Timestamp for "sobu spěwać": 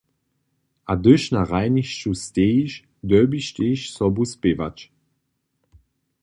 3.95-4.77